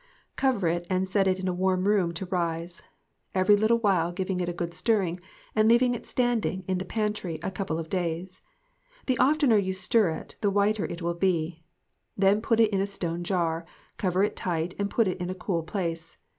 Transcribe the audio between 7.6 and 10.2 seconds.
of days. The oftener you stir